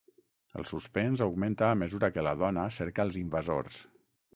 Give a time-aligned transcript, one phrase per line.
[0.61, 3.89] El suspens augmenta a mesura que la dona cerca els invasors.